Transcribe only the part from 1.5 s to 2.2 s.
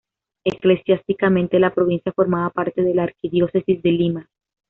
la provincia